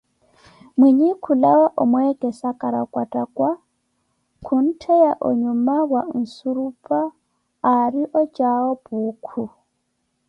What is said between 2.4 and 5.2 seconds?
kwarakwattakwa, khunttheya